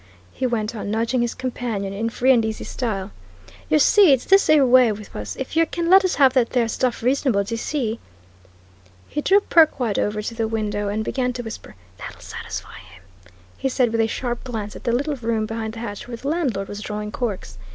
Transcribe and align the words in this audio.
he 0.31 0.47
went 0.47 0.75
on, 0.75 0.89
nudging 0.89 1.21
his 1.21 1.35
companion, 1.35 1.93
in 1.93 2.09
free 2.09 2.31
and 2.31 2.43
easy 2.43 2.63
style. 2.63 3.11
"Yer 3.69 3.77
see, 3.77 4.11
it's 4.11 4.25
this 4.25 4.49
ere 4.49 4.65
wy 4.65 4.91
wiv 4.91 5.15
us 5.15 5.35
if 5.35 5.55
yer 5.55 5.63
can 5.63 5.91
let 5.91 6.03
us 6.03 6.15
have 6.15 6.33
that 6.33 6.49
there 6.49 6.67
stuff 6.67 7.03
reasonable, 7.03 7.43
d'yer 7.43 7.55
see" 7.55 7.99
He 9.13 9.21
drew 9.21 9.41
Perkwite 9.41 9.99
over 9.99 10.23
to 10.23 10.33
the 10.33 10.47
window 10.47 10.87
and 10.87 11.05
began 11.05 11.33
to 11.33 11.43
whisper, 11.43 11.75
"That'll 11.99 12.19
satisfy 12.19 12.79
him," 12.79 13.03
he 13.59 13.69
said 13.69 13.91
with 13.91 14.01
a 14.01 14.07
sharp 14.07 14.43
glance 14.43 14.75
at 14.75 14.85
the 14.85 14.91
little 14.91 15.17
room 15.17 15.45
behind 15.45 15.73
the 15.75 15.79
hatch 15.81 16.07
where 16.07 16.17
the 16.17 16.27
landlord 16.29 16.67
was 16.67 16.81
drawing 16.81 17.11
corks. 17.11 17.59